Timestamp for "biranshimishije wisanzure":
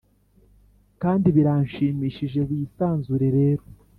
1.35-3.27